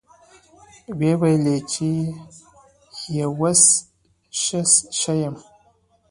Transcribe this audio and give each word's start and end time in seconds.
ويې 0.97 1.13
ويل 1.21 1.45
چې 1.71 1.89
يه 3.15 3.27
اوس 3.39 3.61
ښه 4.99 5.13
يمه. 5.21 5.41